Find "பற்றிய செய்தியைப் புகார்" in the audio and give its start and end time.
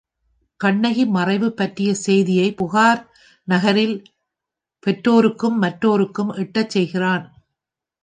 1.53-3.01